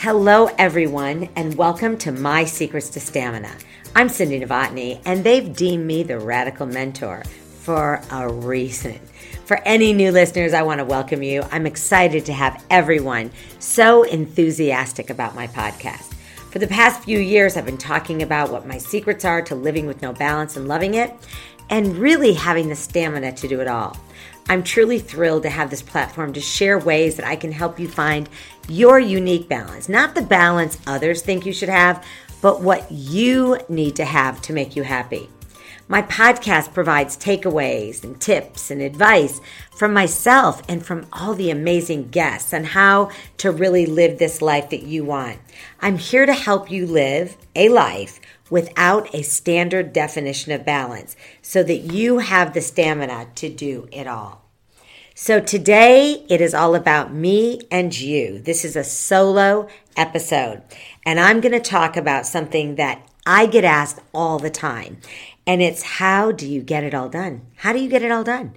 [0.00, 3.50] Hello, everyone, and welcome to My Secrets to Stamina.
[3.96, 7.24] I'm Cindy Novotny, and they've deemed me the radical mentor
[7.62, 9.00] for a reason.
[9.44, 11.42] For any new listeners, I want to welcome you.
[11.50, 16.14] I'm excited to have everyone so enthusiastic about my podcast.
[16.52, 19.88] For the past few years, I've been talking about what my secrets are to living
[19.88, 21.12] with no balance and loving it,
[21.70, 23.96] and really having the stamina to do it all.
[24.48, 27.86] I'm truly thrilled to have this platform to share ways that I can help you
[27.86, 28.30] find
[28.68, 32.04] your unique balance, not the balance others think you should have,
[32.40, 35.28] but what you need to have to make you happy.
[35.90, 39.40] My podcast provides takeaways and tips and advice
[39.74, 44.68] from myself and from all the amazing guests on how to really live this life
[44.68, 45.38] that you want.
[45.80, 51.62] I'm here to help you live a life without a standard definition of balance so
[51.62, 54.47] that you have the stamina to do it all.
[55.20, 58.38] So today it is all about me and you.
[58.38, 60.62] This is a solo episode,
[61.04, 64.98] and I'm going to talk about something that I get asked all the time.
[65.44, 67.40] And it's how do you get it all done?
[67.56, 68.54] How do you get it all done?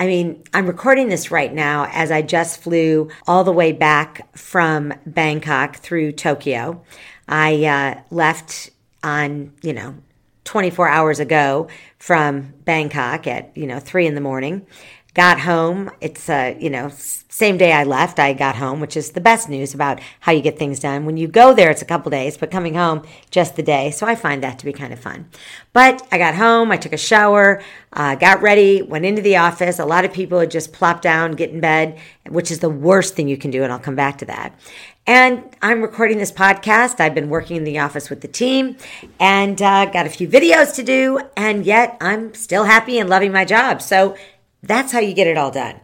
[0.00, 4.36] I mean, I'm recording this right now as I just flew all the way back
[4.36, 6.82] from Bangkok through Tokyo.
[7.28, 8.70] I uh, left
[9.04, 9.94] on, you know,
[10.42, 11.68] 24 hours ago
[12.00, 14.66] from Bangkok at, you know, three in the morning
[15.14, 15.90] got home.
[16.00, 19.48] It's, uh, you know, same day I left, I got home, which is the best
[19.48, 21.06] news about how you get things done.
[21.06, 23.90] When you go there, it's a couple days, but coming home, just the day.
[23.90, 25.28] So I find that to be kind of fun.
[25.72, 29.78] But I got home, I took a shower, uh, got ready, went into the office.
[29.78, 33.14] A lot of people had just plopped down, get in bed, which is the worst
[33.14, 33.62] thing you can do.
[33.62, 34.58] And I'll come back to that.
[35.06, 37.00] And I'm recording this podcast.
[37.00, 38.76] I've been working in the office with the team
[39.18, 41.20] and uh, got a few videos to do.
[41.36, 43.82] And yet I'm still happy and loving my job.
[43.82, 44.16] So
[44.62, 45.80] that's how you get it all done.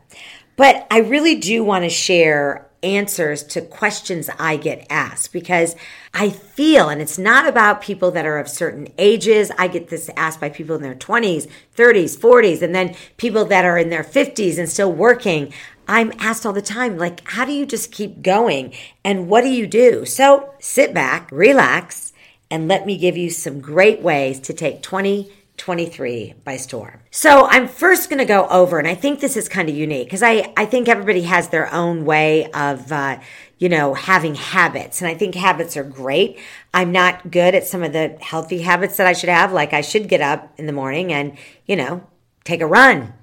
[0.57, 5.75] But I really do want to share answers to questions I get asked because
[6.15, 9.51] I feel, and it's not about people that are of certain ages.
[9.59, 13.65] I get this asked by people in their 20s, 30s, 40s, and then people that
[13.65, 15.53] are in their 50s and still working.
[15.89, 18.73] I'm asked all the time, like, how do you just keep going?
[19.05, 20.05] And what do you do?
[20.05, 22.13] So sit back, relax,
[22.51, 27.01] and let me give you some great ways to take 20 23 by storm.
[27.11, 30.07] So I'm first going to go over, and I think this is kind of unique
[30.07, 33.19] because I, I think everybody has their own way of, uh,
[33.59, 35.01] you know, having habits.
[35.01, 36.39] And I think habits are great.
[36.75, 39.53] I'm not good at some of the healthy habits that I should have.
[39.53, 41.37] Like I should get up in the morning and,
[41.67, 42.07] you know,
[42.45, 43.15] take a run,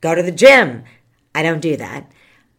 [0.00, 0.84] go to the gym.
[1.34, 2.10] I don't do that,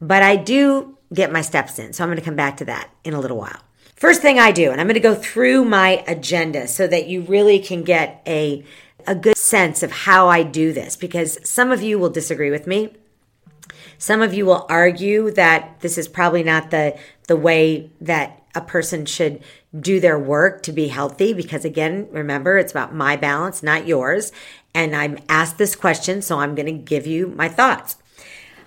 [0.02, 1.94] but I do get my steps in.
[1.94, 3.62] So I'm going to come back to that in a little while.
[3.96, 7.22] First thing I do, and I'm going to go through my agenda so that you
[7.22, 8.66] really can get a
[9.08, 12.68] a good sense of how I do this because some of you will disagree with
[12.68, 12.94] me.
[13.98, 18.62] Some of you will argue that this is probably not the the way that a
[18.62, 19.42] person should
[19.78, 24.32] do their work to be healthy because again, remember it's about my balance, not yours.
[24.74, 27.98] And I'm asked this question, so I'm going to give you my thoughts.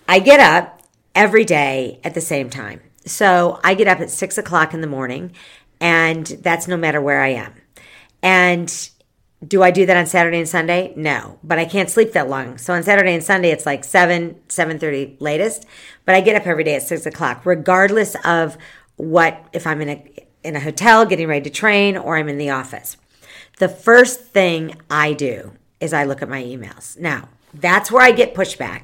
[0.08, 0.82] I get up
[1.14, 2.80] every day at the same time.
[3.04, 5.32] So I get up at six o'clock in the morning,
[5.80, 7.54] and that's no matter where I am.
[8.22, 8.90] And
[9.46, 10.92] do I do that on Saturday and Sunday?
[10.96, 12.58] No, but I can't sleep that long.
[12.58, 15.64] So on Saturday and Sunday, it's like seven, seven thirty latest.
[16.04, 18.58] But I get up every day at six o'clock, regardless of
[18.96, 20.04] what if I'm in a
[20.42, 22.96] in a hotel getting ready to train or I'm in the office.
[23.58, 26.98] The first thing I do is I look at my emails.
[26.98, 28.82] Now that's where I get pushback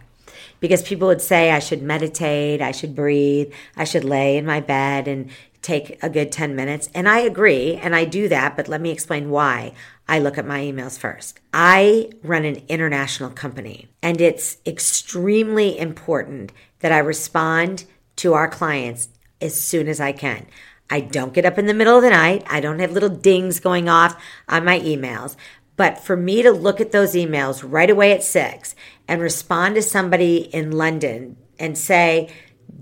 [0.61, 4.61] because people would say I should meditate, I should breathe, I should lay in my
[4.61, 5.31] bed and
[5.63, 6.89] take a good 10 minutes.
[6.95, 9.73] And I agree, and I do that, but let me explain why
[10.07, 11.41] I look at my emails first.
[11.53, 17.85] I run an international company, and it's extremely important that I respond
[18.17, 19.09] to our clients
[19.41, 20.47] as soon as I can.
[20.91, 22.45] I don't get up in the middle of the night.
[22.47, 25.37] I don't have little dings going off on my emails.
[25.77, 28.75] But for me to look at those emails right away at six
[29.09, 32.31] and respond to somebody in London and say,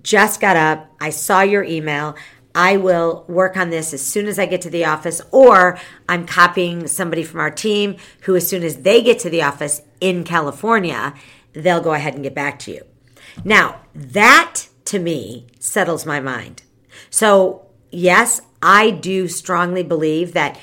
[0.02, 2.16] just got up, I saw your email,
[2.54, 5.78] I will work on this as soon as I get to the office, or
[6.08, 9.82] I'm copying somebody from our team who, as soon as they get to the office
[10.00, 11.14] in California,
[11.52, 12.82] they'll go ahead and get back to you.
[13.44, 16.62] Now, that to me settles my mind.
[17.08, 20.58] So, yes, I do strongly believe that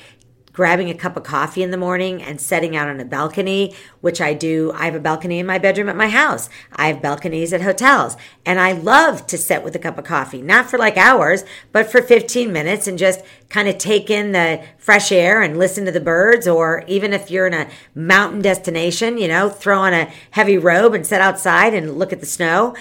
[0.60, 4.20] grabbing a cup of coffee in the morning and setting out on a balcony, which
[4.20, 4.74] I do.
[4.76, 6.50] I have a balcony in my bedroom at my house.
[6.74, 8.18] I have balconies at hotels.
[8.46, 11.90] And I love to sit with a cup of coffee, not for like hours, but
[11.90, 15.94] for 15 minutes and just kind of take in the fresh air and listen to
[15.94, 16.46] the birds.
[16.46, 20.94] Or even if you're in a mountain destination, you know, throw on a heavy robe
[20.94, 22.76] and sit outside and look at the snow.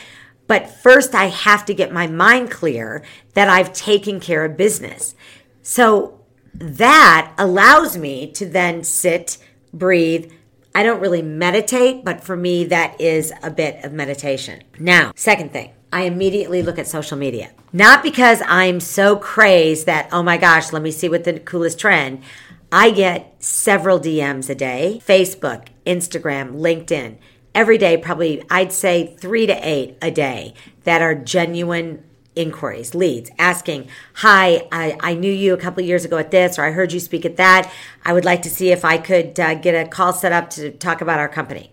[0.48, 3.04] But first, I have to get my mind clear
[3.34, 5.14] that I've taken care of business.
[5.62, 6.17] So
[6.58, 9.38] that allows me to then sit,
[9.72, 10.32] breathe.
[10.74, 14.62] I don't really meditate, but for me, that is a bit of meditation.
[14.78, 17.50] Now, second thing, I immediately look at social media.
[17.72, 21.78] Not because I'm so crazed that, oh my gosh, let me see what the coolest
[21.78, 22.22] trend.
[22.70, 27.16] I get several DMs a day Facebook, Instagram, LinkedIn.
[27.54, 33.30] Every day, probably, I'd say three to eight a day that are genuine inquiries, leads,
[33.38, 36.92] asking, Hi, I, I knew you a couple years ago at this, or I heard
[36.92, 37.72] you speak at that.
[38.04, 40.70] I would like to see if I could uh, get a call set up to
[40.70, 41.72] talk about our company.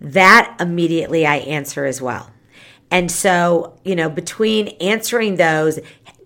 [0.00, 2.30] That immediately I answer as well.
[2.90, 5.78] And so, you know, between answering those,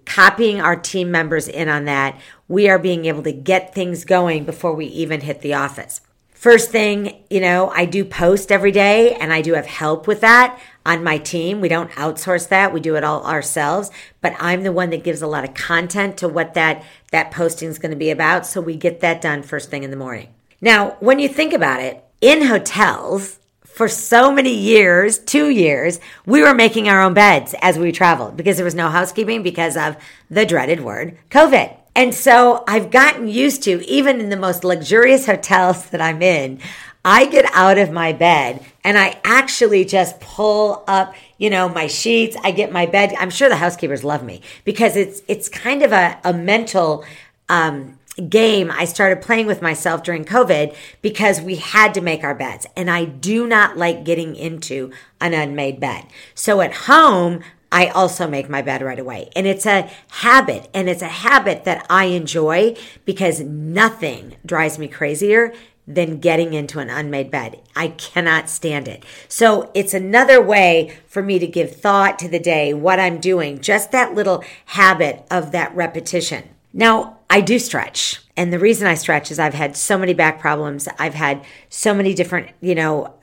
[0.04, 4.44] copying our team members in on that, we are being able to get things going
[4.44, 6.00] before we even hit the office.
[6.30, 10.20] First thing, you know, I do post every day and I do have help with
[10.20, 11.60] that on my team.
[11.60, 12.72] We don't outsource that.
[12.72, 13.90] We do it all ourselves,
[14.20, 17.68] but I'm the one that gives a lot of content to what that that posting
[17.68, 20.28] is going to be about, so we get that done first thing in the morning.
[20.60, 26.40] Now, when you think about it, in hotels, for so many years, two years, we
[26.40, 29.98] were making our own beds as we traveled because there was no housekeeping because of
[30.30, 31.76] the dreaded word COVID.
[31.94, 36.58] And so I've gotten used to, even in the most luxurious hotels that I'm in,
[37.06, 41.86] I get out of my bed and I actually just pull up, you know, my
[41.86, 42.36] sheets.
[42.42, 43.14] I get my bed.
[43.16, 47.04] I'm sure the housekeepers love me because it's, it's kind of a, a mental,
[47.48, 47.98] um,
[48.30, 52.66] game I started playing with myself during COVID because we had to make our beds.
[52.74, 56.06] And I do not like getting into an unmade bed.
[56.34, 59.28] So at home, I also make my bed right away.
[59.36, 62.74] And it's a habit, and it's a habit that I enjoy
[63.04, 65.52] because nothing drives me crazier
[65.86, 67.60] than getting into an unmade bed.
[67.76, 69.04] I cannot stand it.
[69.28, 73.60] So it's another way for me to give thought to the day, what I'm doing,
[73.60, 76.48] just that little habit of that repetition.
[76.72, 78.20] Now, I do stretch.
[78.36, 80.88] And the reason I stretch is I've had so many back problems.
[80.98, 83.14] I've had so many different, you know,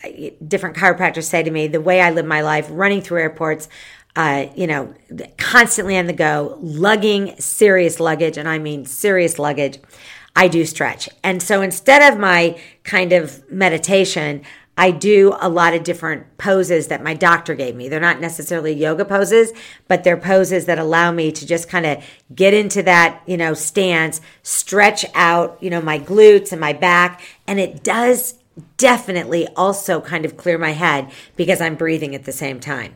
[0.46, 3.70] different chiropractors say to me, the way I live my life, running through airports,
[4.16, 4.94] uh, you know,
[5.38, 9.80] constantly on the go, lugging serious luggage, and I mean serious luggage,
[10.36, 11.10] I do stretch.
[11.24, 14.44] And so instead of my kind of meditation,
[14.76, 17.90] I do a lot of different poses that my doctor gave me.
[17.90, 19.54] They're not necessarily yoga poses,
[19.88, 22.04] but they're poses that allow me to just kind of
[22.34, 27.22] get into that, you know, stance, stretch out, you know, my glutes and my back.
[27.46, 28.36] And it does
[28.78, 32.96] definitely also kind of clear my head because I'm breathing at the same time.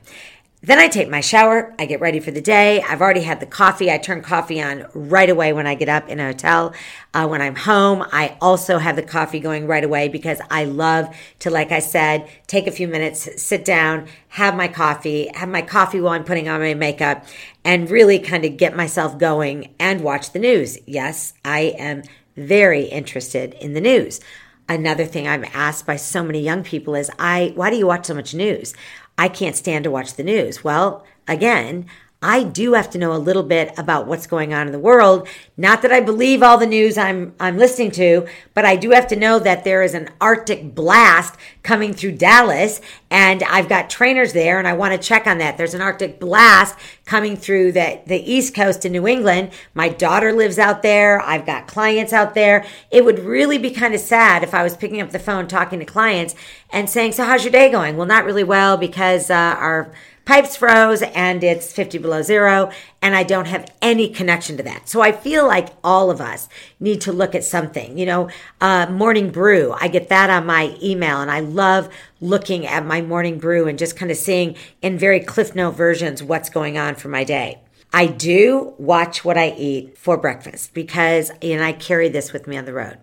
[0.64, 1.76] Then I take my shower.
[1.78, 2.82] I get ready for the day.
[2.82, 3.92] I've already had the coffee.
[3.92, 6.74] I turn coffee on right away when I get up in a hotel.
[7.14, 11.16] Uh, when I'm home, I also have the coffee going right away because I love
[11.40, 15.62] to, like I said, take a few minutes, sit down, have my coffee, have my
[15.62, 17.26] coffee while I'm putting on my makeup,
[17.64, 20.80] and really kind of get myself going and watch the news.
[20.88, 22.02] Yes, I am
[22.36, 24.20] very interested in the news.
[24.70, 28.06] Another thing I'm asked by so many young people is, I, why do you watch
[28.06, 28.74] so much news?
[29.18, 30.64] I can't stand to watch the news.
[30.64, 31.86] Well, again,
[32.22, 35.28] I do have to know a little bit about what's going on in the world.
[35.56, 38.26] Not that I believe all the news I'm I'm listening to,
[38.56, 42.82] but I do have to know that there is an Arctic blast coming through Dallas
[43.12, 45.58] and I've got trainers there and I want to check on that.
[45.58, 46.76] There's an Arctic blast
[47.06, 49.52] coming through the the East Coast in New England.
[49.76, 51.22] My daughter lives out there.
[51.22, 52.66] I've got clients out there.
[52.90, 55.78] It would really be kind of sad if I was picking up the phone talking
[55.80, 56.34] to clients
[56.72, 59.92] and saying, "So how's your day going?" Well, not really well because uh, our
[60.28, 62.70] pipes froze and it's 50 below zero
[63.02, 64.90] and I don't have any connection to that.
[64.90, 66.50] So I feel like all of us
[66.82, 68.30] need to look at something, you know,
[68.60, 69.74] uh, morning brew.
[69.80, 71.88] I get that on my email and I love
[72.20, 76.22] looking at my morning brew and just kind of seeing in very cliff note versions
[76.22, 77.62] what's going on for my day.
[77.94, 82.58] I do watch what I eat for breakfast because, and I carry this with me
[82.58, 82.98] on the road.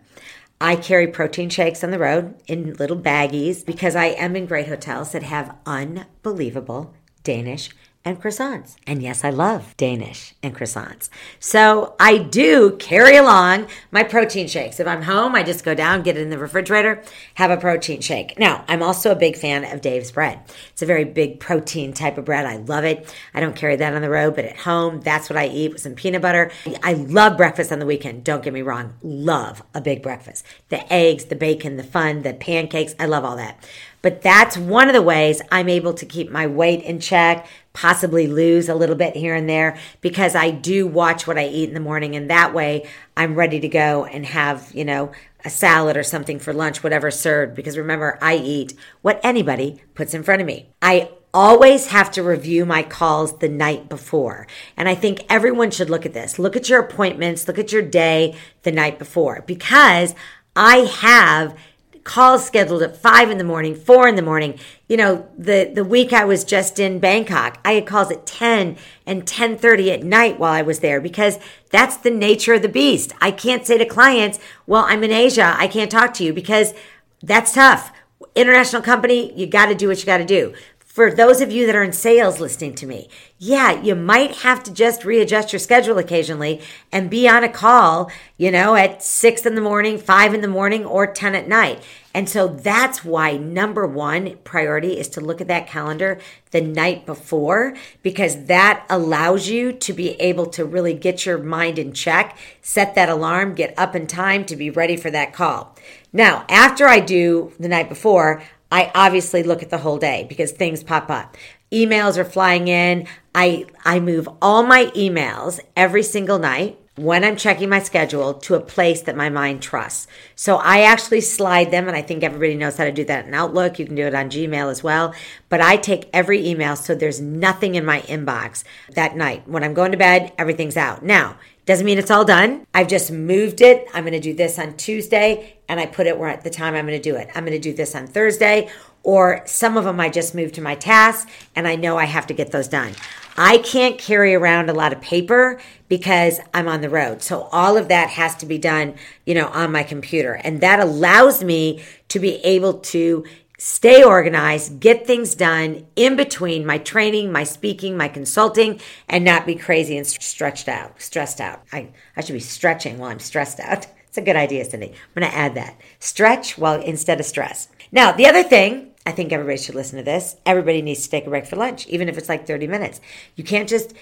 [0.60, 4.68] I carry protein shakes on the road in little baggies because I am in great
[4.68, 7.70] hotels that have unbelievable Danish,
[8.04, 8.76] and croissants.
[8.86, 11.08] And yes, I love Danish and croissants.
[11.40, 14.78] So I do carry along my protein shakes.
[14.78, 17.02] If I'm home, I just go down, get it in the refrigerator,
[17.34, 18.38] have a protein shake.
[18.38, 20.40] Now, I'm also a big fan of Dave's bread.
[20.72, 22.44] It's a very big protein type of bread.
[22.44, 23.14] I love it.
[23.32, 25.80] I don't carry that on the road, but at home, that's what I eat with
[25.80, 26.50] some peanut butter.
[26.82, 28.24] I love breakfast on the weekend.
[28.24, 28.94] Don't get me wrong.
[29.02, 30.44] Love a big breakfast.
[30.68, 32.94] The eggs, the bacon, the fun, the pancakes.
[33.00, 33.66] I love all that.
[34.04, 38.26] But that's one of the ways I'm able to keep my weight in check, possibly
[38.26, 41.74] lose a little bit here and there because I do watch what I eat in
[41.74, 42.14] the morning.
[42.14, 46.38] And that way I'm ready to go and have, you know, a salad or something
[46.38, 47.54] for lunch, whatever served.
[47.54, 50.68] Because remember, I eat what anybody puts in front of me.
[50.82, 54.46] I always have to review my calls the night before.
[54.76, 56.38] And I think everyone should look at this.
[56.38, 60.14] Look at your appointments, look at your day the night before because
[60.54, 61.56] I have
[62.04, 64.58] calls scheduled at five in the morning, four in the morning.
[64.88, 68.76] You know, the, the week I was just in Bangkok, I had calls at 10
[69.06, 71.38] and 1030 at night while I was there because
[71.70, 73.14] that's the nature of the beast.
[73.20, 75.54] I can't say to clients, well, I'm in Asia.
[75.58, 76.74] I can't talk to you because
[77.22, 77.90] that's tough.
[78.34, 80.54] International company, you got to do what you got to do
[80.94, 84.62] for those of you that are in sales listening to me, yeah, you might have
[84.62, 86.60] to just readjust your schedule occasionally
[86.92, 90.46] and be on a call, you know, at six in the morning, five in the
[90.46, 91.82] morning, or 10 at night.
[92.14, 96.20] And so that's why number one priority is to look at that calendar
[96.52, 97.74] the night before,
[98.04, 102.94] because that allows you to be able to really get your mind in check, set
[102.94, 105.74] that alarm, get up in time to be ready for that call.
[106.14, 108.40] Now, after I do the night before,
[108.70, 111.36] I obviously look at the whole day because things pop up.
[111.72, 113.08] Emails are flying in.
[113.34, 118.54] I I move all my emails every single night when I'm checking my schedule to
[118.54, 120.06] a place that my mind trusts.
[120.36, 123.34] So I actually slide them, and I think everybody knows how to do that in
[123.34, 123.80] Outlook.
[123.80, 125.12] You can do it on Gmail as well.
[125.48, 128.62] But I take every email so there's nothing in my inbox
[128.94, 129.48] that night.
[129.48, 131.04] When I'm going to bed, everything's out.
[131.04, 132.66] Now, doesn't mean it's all done.
[132.74, 133.88] I've just moved it.
[133.94, 136.76] I'm going to do this on Tuesday and I put it where at the time
[136.76, 137.28] I'm going to do it.
[137.34, 138.70] I'm going to do this on Thursday
[139.02, 142.28] or some of them I just moved to my tasks and I know I have
[142.28, 142.92] to get those done.
[143.36, 147.22] I can't carry around a lot of paper because I'm on the road.
[147.22, 148.94] So all of that has to be done,
[149.26, 150.34] you know, on my computer.
[150.34, 153.24] And that allows me to be able to
[153.58, 159.46] stay organized, get things done in between my training, my speaking, my consulting, and not
[159.46, 161.62] be crazy and stretched out, stressed out.
[161.72, 163.86] I, I should be stretching while I'm stressed out.
[164.14, 164.90] It's a good idea, Cindy.
[164.90, 165.76] I'm going to add that.
[165.98, 167.66] Stretch while instead of stress.
[167.90, 170.36] Now, the other thing, I think everybody should listen to this.
[170.46, 173.00] Everybody needs to take a break for lunch, even if it's like 30 minutes.
[173.34, 173.92] You can't just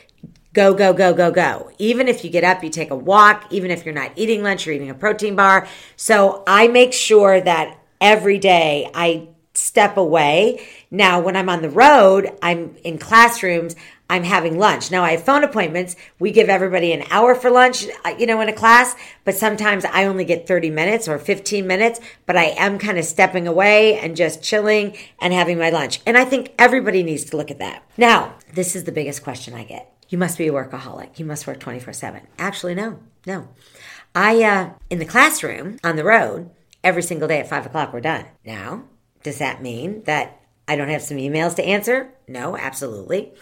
[0.52, 1.70] go, go, go, go, go.
[1.78, 3.46] Even if you get up, you take a walk.
[3.48, 5.66] Even if you're not eating lunch, you're eating a protein bar.
[5.96, 10.66] So I make sure that every day I step away.
[10.90, 13.76] Now, when I'm on the road, I'm in classrooms,
[14.12, 14.90] I'm having lunch.
[14.90, 15.96] Now, I have phone appointments.
[16.18, 19.86] We give everybody an hour for lunch, uh, you know, in a class, but sometimes
[19.86, 23.98] I only get 30 minutes or 15 minutes, but I am kind of stepping away
[23.98, 26.00] and just chilling and having my lunch.
[26.04, 27.84] And I think everybody needs to look at that.
[27.96, 29.90] Now, this is the biggest question I get.
[30.10, 31.18] You must be a workaholic.
[31.18, 32.20] You must work 24 7.
[32.38, 33.48] Actually, no, no.
[34.14, 36.50] I, uh, in the classroom on the road,
[36.84, 38.26] every single day at five o'clock, we're done.
[38.44, 38.84] Now,
[39.22, 40.38] does that mean that
[40.68, 42.10] I don't have some emails to answer?
[42.28, 43.32] No, absolutely.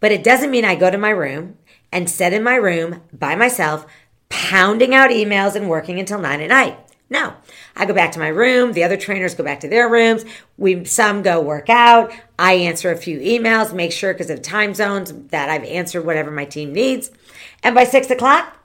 [0.00, 1.56] But it doesn't mean I go to my room
[1.92, 3.86] and sit in my room by myself,
[4.28, 6.78] pounding out emails and working until nine at night.
[7.12, 7.34] No,
[7.74, 8.72] I go back to my room.
[8.72, 10.24] The other trainers go back to their rooms.
[10.56, 12.12] We some go work out.
[12.38, 16.30] I answer a few emails, make sure because of time zones that I've answered whatever
[16.30, 17.10] my team needs.
[17.64, 18.56] And by six o'clock,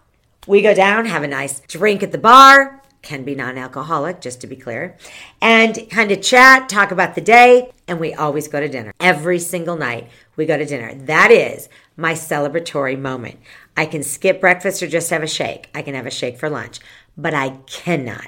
[0.46, 4.42] we go down, have a nice drink at the bar, can be non alcoholic, just
[4.42, 4.96] to be clear,
[5.42, 8.94] and kind of chat, talk about the day, and we always go to dinner.
[9.00, 10.94] Every single night, we go to dinner.
[10.94, 13.40] That is my celebratory moment.
[13.78, 15.70] I can skip breakfast or just have a shake.
[15.74, 16.80] I can have a shake for lunch,
[17.18, 18.28] but I cannot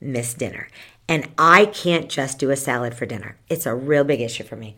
[0.00, 0.68] miss dinner.
[1.08, 3.36] And I can't just do a salad for dinner.
[3.48, 4.76] It's a real big issue for me.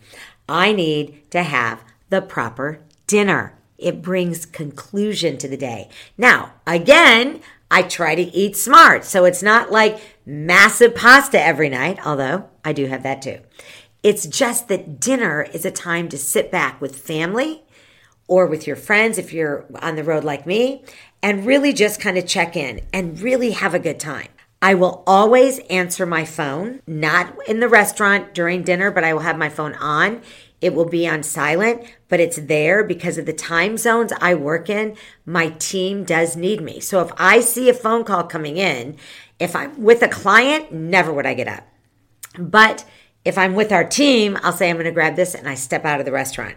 [0.49, 3.59] I need to have the proper dinner.
[3.79, 5.89] It brings conclusion to the day.
[6.17, 9.05] Now, again, I try to eat smart.
[9.05, 13.39] So it's not like massive pasta every night, although I do have that too.
[14.03, 17.63] It's just that dinner is a time to sit back with family
[18.27, 20.85] or with your friends if you're on the road like me
[21.23, 24.29] and really just kind of check in and really have a good time.
[24.61, 29.21] I will always answer my phone, not in the restaurant during dinner, but I will
[29.21, 30.21] have my phone on
[30.61, 34.69] it will be on silent, but it's there because of the time zones I work
[34.69, 34.97] in.
[35.25, 36.81] My team does need me.
[36.81, 38.97] So if I see a phone call coming in,
[39.39, 41.65] if I'm with a client, never would I get up.
[42.39, 42.85] But
[43.29, 45.85] if I'm with our team, I'll say I'm going to grab this and I step
[45.85, 46.57] out of the restaurant.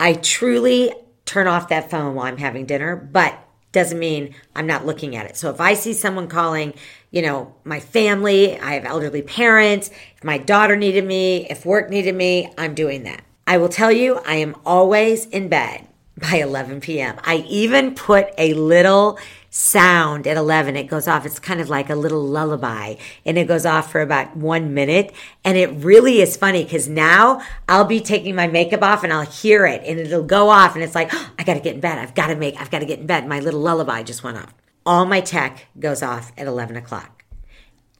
[0.00, 0.92] I truly
[1.24, 3.38] turn off that phone while I'm having dinner, but
[3.70, 5.36] doesn't mean I'm not looking at it.
[5.36, 6.74] So if I see someone calling,
[7.12, 11.88] you know, my family, I have elderly parents, if my daughter needed me, if work
[11.88, 13.22] needed me, I'm doing that.
[13.46, 15.86] I will tell you, I am always in bed
[16.20, 17.14] by 11 p.m.
[17.22, 19.20] I even put a little
[19.58, 20.76] sound at 11.
[20.76, 21.26] It goes off.
[21.26, 22.94] It's kind of like a little lullaby
[23.26, 25.12] and it goes off for about one minute.
[25.44, 29.26] And it really is funny because now I'll be taking my makeup off and I'll
[29.26, 30.76] hear it and it'll go off.
[30.76, 31.98] And it's like, oh, I got to get in bed.
[31.98, 33.26] I've got to make, I've got to get in bed.
[33.26, 34.54] My little lullaby just went off.
[34.86, 37.24] All my tech goes off at 11 o'clock.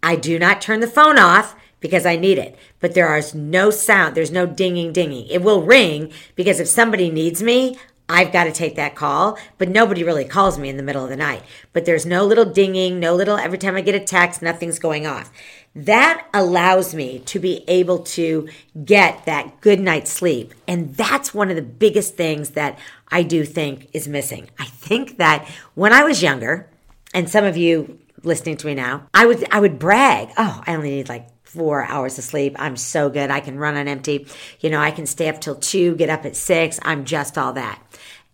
[0.00, 2.56] I do not turn the phone off because I need it.
[2.78, 4.14] But there is no sound.
[4.14, 5.26] There's no dinging, dinging.
[5.26, 7.76] It will ring because if somebody needs me,
[8.08, 11.10] I've got to take that call, but nobody really calls me in the middle of
[11.10, 11.42] the night.
[11.72, 15.06] But there's no little dinging, no little, every time I get a text, nothing's going
[15.06, 15.30] off.
[15.74, 18.48] That allows me to be able to
[18.84, 20.54] get that good night's sleep.
[20.66, 24.48] And that's one of the biggest things that I do think is missing.
[24.58, 26.68] I think that when I was younger,
[27.14, 30.74] and some of you listening to me now, I would I would brag, "Oh, I
[30.74, 32.54] only need like four hours of sleep.
[32.58, 33.30] I'm so good.
[33.30, 34.26] I can run on empty.
[34.60, 36.78] You know, I can stay up till two, get up at six.
[36.82, 37.82] I'm just all that.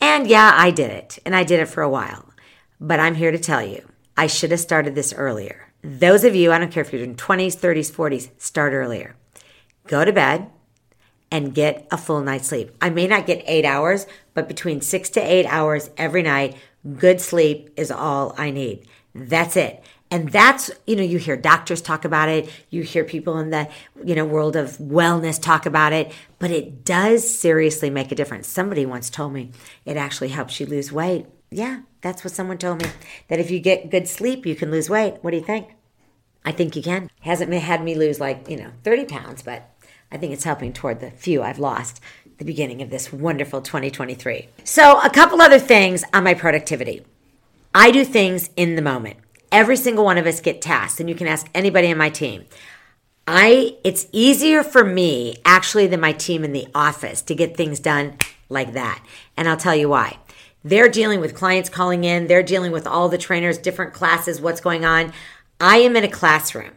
[0.01, 1.21] And yeah, I did it.
[1.25, 2.29] And I did it for a while.
[2.81, 5.69] But I'm here to tell you, I should have started this earlier.
[5.83, 9.15] Those of you, I don't care if you're in 20s, 30s, 40s, start earlier.
[9.87, 10.51] Go to bed
[11.31, 12.77] and get a full night's sleep.
[12.83, 16.57] I may not get eight hours, but between six to eight hours every night,
[16.97, 18.89] good sleep is all I need.
[19.15, 19.85] That's it.
[20.15, 22.49] And that's, you know, you hear doctors talk about it.
[22.71, 23.69] You hear people in the,
[24.05, 28.47] you know, world of wellness talk about it, but it does seriously make a difference.
[28.47, 29.51] Somebody once told me
[29.85, 31.27] it actually helps you lose weight.
[31.51, 32.91] Yeah, that's what someone told me.
[33.27, 35.17] That if you get good sleep, you can lose weight.
[35.23, 35.75] What do you think?
[36.45, 37.11] I think you can.
[37.23, 39.69] Hasn't had me lose like, you know, 30 pounds, but
[40.13, 42.01] I think it's helping toward the few I've lost
[42.39, 44.47] the beginning of this wonderful 2023.
[44.63, 47.05] So, a couple other things on my productivity.
[47.75, 49.17] I do things in the moment.
[49.55, 52.47] Every single one of us get tasks, and you can ask anybody in my team.
[53.25, 57.79] I it's easier for me actually than my team in the office to get things
[57.79, 58.19] done
[58.49, 59.01] like that.
[59.37, 60.19] And I'll tell you why.
[60.65, 64.61] They're dealing with clients calling in, they're dealing with all the trainers, different classes, what's
[64.61, 65.13] going on.
[65.61, 66.73] I am in a classroom.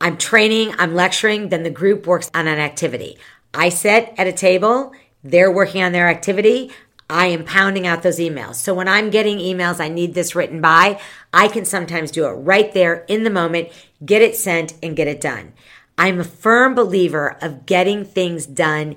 [0.00, 3.18] I'm training, I'm lecturing, then the group works on an activity.
[3.52, 6.70] I sit at a table, they're working on their activity.
[7.12, 8.54] I am pounding out those emails.
[8.54, 10.98] So when I'm getting emails, I need this written by,
[11.30, 13.68] I can sometimes do it right there in the moment,
[14.02, 15.52] get it sent and get it done.
[15.98, 18.96] I'm a firm believer of getting things done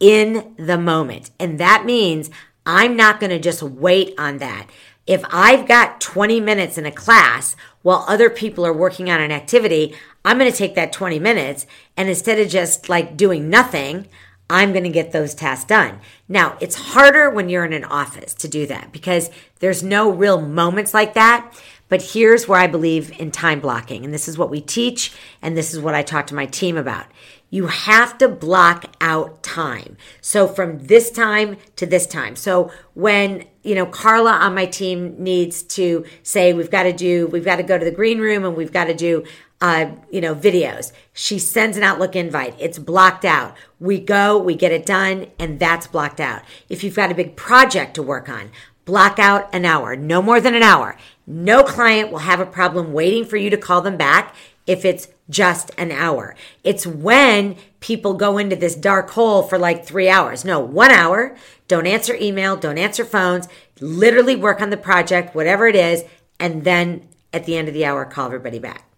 [0.00, 1.30] in the moment.
[1.38, 2.30] And that means
[2.64, 4.68] I'm not going to just wait on that.
[5.06, 9.30] If I've got 20 minutes in a class while other people are working on an
[9.30, 11.66] activity, I'm going to take that 20 minutes
[11.98, 14.08] and instead of just like doing nothing,
[14.50, 16.00] I'm going to get those tasks done.
[16.28, 20.40] Now, it's harder when you're in an office to do that because there's no real
[20.40, 21.54] moments like that.
[21.88, 24.04] But here's where I believe in time blocking.
[24.04, 25.12] And this is what we teach.
[25.42, 27.04] And this is what I talk to my team about.
[27.50, 29.98] You have to block out time.
[30.22, 32.34] So from this time to this time.
[32.34, 37.26] So when, you know, Carla on my team needs to say, we've got to do,
[37.26, 39.24] we've got to go to the green room and we've got to do
[39.62, 40.90] uh, you know, videos.
[41.12, 42.56] She sends an Outlook invite.
[42.58, 43.56] It's blocked out.
[43.78, 46.42] We go, we get it done, and that's blocked out.
[46.68, 48.50] If you've got a big project to work on,
[48.84, 50.96] block out an hour, no more than an hour.
[51.28, 54.34] No client will have a problem waiting for you to call them back
[54.66, 56.34] if it's just an hour.
[56.64, 60.44] It's when people go into this dark hole for like three hours.
[60.44, 61.36] No, one hour.
[61.68, 63.46] Don't answer email, don't answer phones,
[63.80, 66.04] literally work on the project, whatever it is,
[66.40, 68.91] and then at the end of the hour, call everybody back.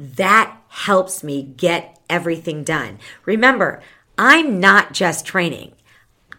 [0.00, 2.98] That helps me get everything done.
[3.26, 3.82] Remember,
[4.16, 5.74] I'm not just training.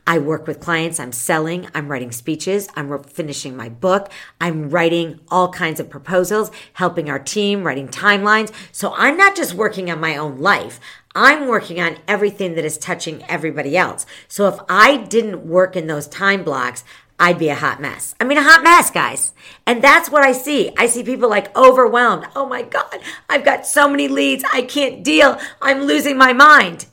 [0.08, 5.20] I work with clients, I'm selling, I'm writing speeches, I'm finishing my book, I'm writing
[5.30, 8.52] all kinds of proposals, helping our team, writing timelines.
[8.72, 10.80] So I'm not just working on my own life.
[11.14, 14.08] I'm working on everything that is touching everybody else.
[14.28, 16.84] So if I didn't work in those time blocks,
[17.22, 18.16] I'd be a hot mess.
[18.20, 19.34] I mean, a hot mess, guys.
[19.68, 20.72] And that's what I see.
[20.76, 22.26] I see people like overwhelmed.
[22.36, 22.98] Oh my God,
[23.30, 24.44] I've got so many leads.
[24.52, 25.40] I can't deal.
[25.62, 26.88] I'm losing my mind.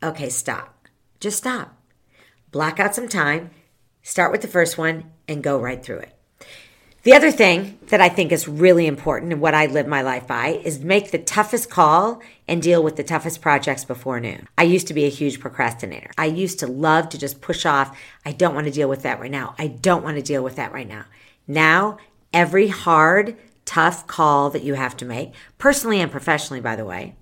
[0.00, 0.86] Okay, stop.
[1.18, 1.76] Just stop.
[2.52, 3.50] Block out some time,
[4.02, 6.15] start with the first one, and go right through it.
[7.06, 10.26] The other thing that I think is really important and what I live my life
[10.26, 14.48] by is make the toughest call and deal with the toughest projects before noon.
[14.58, 16.10] I used to be a huge procrastinator.
[16.18, 17.96] I used to love to just push off.
[18.24, 19.54] I don't want to deal with that right now.
[19.56, 21.04] I don't want to deal with that right now.
[21.46, 21.98] Now,
[22.32, 27.14] every hard, tough call that you have to make, personally and professionally, by the way,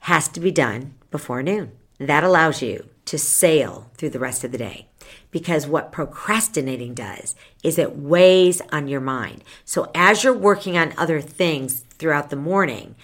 [0.00, 1.72] has to be done before noon.
[1.98, 4.89] That allows you to sail through the rest of the day
[5.30, 9.44] because what procrastinating does is it weighs on your mind.
[9.64, 12.94] So as you're working on other things throughout the morning,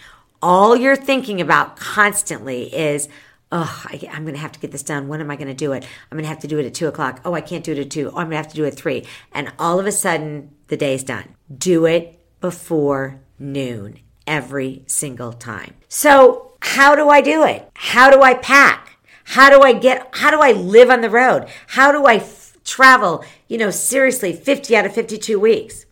[0.42, 3.08] all you're thinking about constantly is,
[3.52, 5.08] oh, I, am going to have to get this done.
[5.08, 5.84] When am I going to do it?
[6.10, 7.20] I'm going to have to do it at two o'clock.
[7.24, 8.08] Oh, I can't do it at two.
[8.08, 9.04] Oh, I'm going to have to do it at three.
[9.32, 11.34] And all of a sudden, the day's done.
[11.56, 15.74] Do it before noon every single time.
[15.88, 17.70] So, how do I do it?
[17.74, 18.85] How do I pack?
[19.30, 21.48] How do I get, how do I live on the road?
[21.68, 25.84] How do I f- travel, you know, seriously, 50 out of 52 weeks?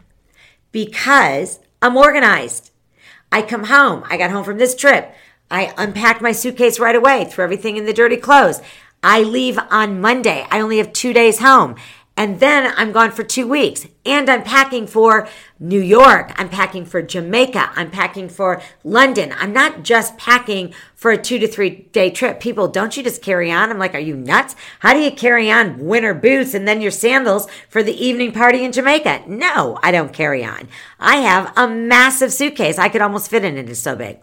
[0.71, 2.71] Because I'm organized.
[3.33, 4.05] I come home.
[4.09, 5.13] I got home from this trip.
[5.51, 8.63] I unpack my suitcase right away, throw everything in the dirty clothes.
[9.03, 10.47] I leave on Monday.
[10.51, 11.75] I only have two days home.
[12.17, 13.87] And then I'm gone for two weeks.
[14.07, 16.33] And I'm packing for New York.
[16.37, 17.73] I'm packing for Jamaica.
[17.75, 19.35] I'm packing for London.
[19.37, 22.39] I'm not just packing for a two to three day trip.
[22.39, 23.71] People, don't you just carry on?
[23.71, 24.55] I'm like, are you nuts?
[24.81, 28.65] How do you carry on winter boots and then your sandals for the evening party
[28.65, 29.25] in Jamaica?
[29.27, 30.69] No, I don't carry on.
[31.01, 32.79] I have a massive suitcase.
[32.79, 33.69] I could almost fit in it.
[33.69, 34.21] It's so big.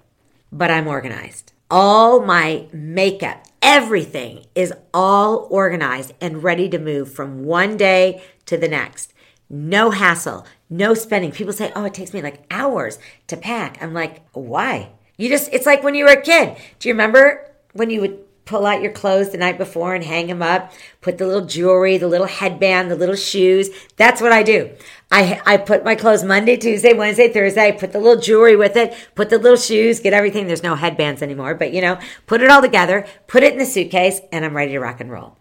[0.50, 1.52] But I'm organized.
[1.70, 8.58] All my makeup, Everything is all organized and ready to move from one day to
[8.58, 9.14] the next.
[9.50, 11.32] No hassle, no spending.
[11.32, 12.98] People say, oh, it takes me like hours
[13.28, 13.78] to pack.
[13.82, 14.92] I'm like, why?
[15.18, 16.58] You just, it's like when you were a kid.
[16.80, 20.28] Do you remember when you would pull out your clothes the night before and hang
[20.28, 23.70] them up, put the little jewelry, the little headband, the little shoes.
[23.96, 24.72] That's what I do.
[25.12, 27.68] I, I put my clothes Monday, Tuesday, Wednesday, Thursday.
[27.68, 30.48] I put the little jewelry with it, put the little shoes, get everything.
[30.48, 33.66] There's no headbands anymore, but you know, put it all together, put it in the
[33.66, 35.38] suitcase, and I'm ready to rock and roll.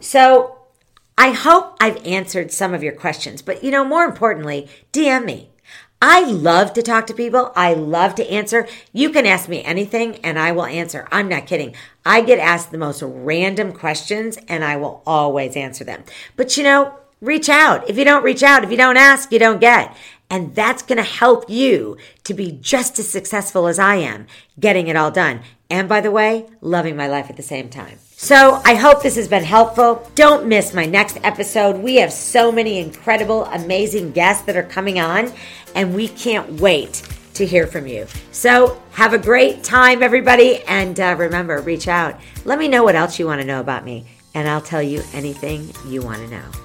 [0.00, 0.58] So
[1.18, 5.50] I hope I've answered some of your questions, but you know, more importantly, DM me.
[6.04, 7.52] I love to talk to people.
[7.54, 8.66] I love to answer.
[8.92, 11.06] You can ask me anything and I will answer.
[11.12, 11.76] I'm not kidding.
[12.04, 16.02] I get asked the most random questions and I will always answer them.
[16.34, 17.88] But you know, reach out.
[17.88, 19.96] If you don't reach out, if you don't ask, you don't get.
[20.28, 24.26] And that's going to help you to be just as successful as I am
[24.58, 25.40] getting it all done.
[25.70, 27.98] And by the way, loving my life at the same time.
[28.16, 30.10] So I hope this has been helpful.
[30.14, 31.82] Don't miss my next episode.
[31.82, 35.32] We have so many incredible, amazing guests that are coming on,
[35.74, 37.02] and we can't wait
[37.34, 38.06] to hear from you.
[38.30, 40.62] So have a great time, everybody.
[40.64, 42.20] And uh, remember, reach out.
[42.44, 45.02] Let me know what else you want to know about me, and I'll tell you
[45.12, 46.61] anything you want to know.